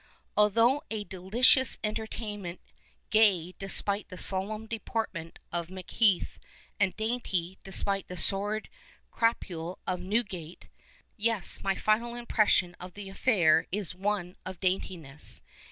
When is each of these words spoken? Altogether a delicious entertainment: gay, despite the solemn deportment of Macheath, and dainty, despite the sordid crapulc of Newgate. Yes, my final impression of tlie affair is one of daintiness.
Altogether 0.35 0.79
a 0.89 1.03
delicious 1.03 1.77
entertainment: 1.83 2.59
gay, 3.11 3.53
despite 3.59 4.09
the 4.09 4.17
solemn 4.17 4.65
deportment 4.65 5.37
of 5.51 5.69
Macheath, 5.69 6.39
and 6.79 6.97
dainty, 6.97 7.59
despite 7.63 8.07
the 8.07 8.17
sordid 8.17 8.67
crapulc 9.13 9.77
of 9.85 10.01
Newgate. 10.01 10.69
Yes, 11.17 11.61
my 11.63 11.75
final 11.75 12.15
impression 12.15 12.75
of 12.79 12.95
tlie 12.95 13.11
affair 13.11 13.67
is 13.71 13.93
one 13.93 14.37
of 14.43 14.59
daintiness. 14.59 15.43